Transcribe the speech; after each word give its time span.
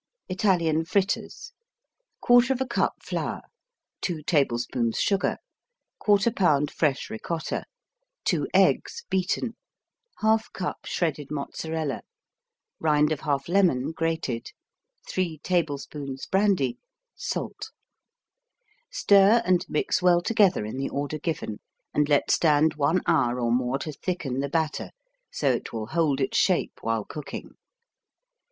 Italian 0.29 0.83
Fritters 0.83 1.53
1/4 2.23 2.67
cup 2.67 2.93
flour 3.03 3.43
2 4.01 4.23
tablespoons 4.23 4.97
sugar 4.99 5.37
1/4 6.01 6.35
pound 6.35 6.71
fresh 6.71 7.07
Ricotta 7.11 7.65
2 8.25 8.47
eggs, 8.51 9.03
beaten 9.11 9.55
1/2 10.23 10.51
cup 10.53 10.77
shredded 10.87 11.29
Mozzarella 11.29 12.01
Rind 12.79 13.11
of 13.11 13.19
1/2 13.19 13.47
lemon, 13.47 13.91
grated 13.91 14.47
3 15.07 15.37
tablespoons 15.43 16.25
brandy 16.25 16.79
Salt 17.15 17.69
Stir 18.89 19.43
and 19.45 19.63
mix 19.69 20.01
well 20.01 20.23
together 20.23 20.65
in 20.65 20.77
the 20.77 20.89
order 20.89 21.19
given 21.19 21.59
and 21.93 22.09
let 22.09 22.31
stand 22.31 22.73
1 22.73 23.01
hour 23.05 23.39
or 23.39 23.51
more 23.51 23.77
to 23.77 23.91
thicken 23.91 24.39
the 24.39 24.49
batter 24.49 24.89
so 25.31 25.51
it 25.51 25.71
will 25.71 25.85
hold 25.85 26.19
its 26.19 26.39
shape 26.39 26.79
while 26.81 27.05
cooking. 27.05 27.51